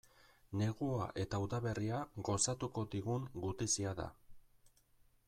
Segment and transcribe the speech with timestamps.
[0.59, 1.99] Negua eta udaberria
[2.29, 4.09] gozatuko digun gutizia da.